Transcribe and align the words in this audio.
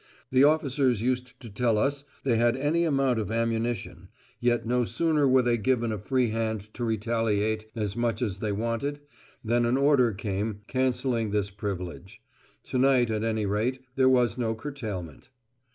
The 0.31 0.43
officers 0.43 1.03
used 1.03 1.39
to 1.41 1.49
tell 1.51 1.77
us 1.77 2.03
they 2.23 2.35
had 2.37 2.57
any 2.57 2.85
amount 2.85 3.19
of 3.19 3.29
ammunition, 3.31 4.07
yet 4.39 4.65
no 4.65 4.83
sooner 4.83 5.27
were 5.27 5.43
they 5.43 5.57
given 5.57 5.91
a 5.91 5.99
free 5.99 6.29
hand 6.31 6.73
to 6.73 6.83
retaliate 6.83 7.67
as 7.75 7.95
much 7.95 8.23
as 8.23 8.41
we 8.41 8.51
wanted, 8.51 9.01
than 9.45 9.63
an 9.63 9.77
order 9.77 10.11
came 10.11 10.61
cancelling 10.65 11.29
this 11.29 11.51
privilege. 11.51 12.19
To 12.63 12.79
night 12.79 13.11
at 13.11 13.23
any 13.23 13.45
rate 13.45 13.77
there 13.95 14.09
was 14.09 14.39
no 14.39 14.55
curtailment. 14.55 15.29